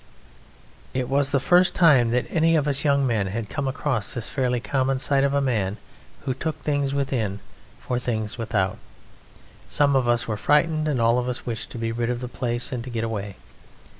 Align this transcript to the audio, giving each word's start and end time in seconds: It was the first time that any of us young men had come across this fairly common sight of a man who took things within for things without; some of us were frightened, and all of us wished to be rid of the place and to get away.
It 0.95 1.07
was 1.09 1.29
the 1.29 1.39
first 1.39 1.75
time 1.75 2.09
that 2.09 2.25
any 2.31 2.55
of 2.55 2.67
us 2.67 2.83
young 2.83 3.05
men 3.05 3.27
had 3.27 3.49
come 3.51 3.67
across 3.67 4.15
this 4.15 4.29
fairly 4.29 4.59
common 4.59 4.97
sight 4.97 5.23
of 5.23 5.35
a 5.35 5.41
man 5.41 5.77
who 6.21 6.33
took 6.33 6.59
things 6.63 6.91
within 6.91 7.39
for 7.79 7.99
things 7.99 8.35
without; 8.35 8.79
some 9.69 9.95
of 9.95 10.07
us 10.07 10.27
were 10.27 10.37
frightened, 10.37 10.87
and 10.87 10.99
all 10.99 11.19
of 11.19 11.29
us 11.29 11.45
wished 11.45 11.69
to 11.69 11.77
be 11.77 11.91
rid 11.91 12.09
of 12.09 12.19
the 12.19 12.27
place 12.27 12.71
and 12.71 12.83
to 12.83 12.89
get 12.89 13.03
away. 13.03 13.35